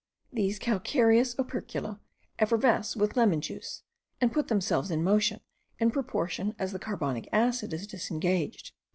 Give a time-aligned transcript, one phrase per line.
[0.33, 1.99] These calcareous opercula
[2.39, 3.83] effervesce with lemon juice,
[4.19, 5.41] and put themselves in motion
[5.77, 8.71] in proportion as the carbonic acid is disengaged.